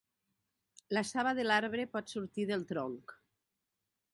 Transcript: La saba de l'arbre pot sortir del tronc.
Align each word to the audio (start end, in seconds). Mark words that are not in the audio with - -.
La 0.97 1.03
saba 1.09 1.33
de 1.39 1.45
l'arbre 1.47 1.85
pot 1.97 2.09
sortir 2.15 2.47
del 2.53 2.65
tronc. 2.73 3.15